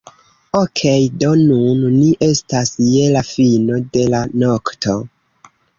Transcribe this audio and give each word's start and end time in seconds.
Okej 0.59 1.03
do 1.23 1.29
nun 1.41 1.83
ni 1.97 2.09
estas 2.31 2.73
je 2.89 3.05
la 3.19 3.25
fino 3.31 3.81
de 3.99 4.11
la 4.17 4.27
nokto 4.45 4.99